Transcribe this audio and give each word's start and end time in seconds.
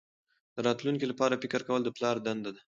د 0.55 0.57
راتلونکي 0.67 1.05
لپاره 1.11 1.39
فکر 1.43 1.61
کول 1.67 1.81
د 1.83 1.89
پلار 1.97 2.15
دنده 2.25 2.51
ده. 2.55 2.61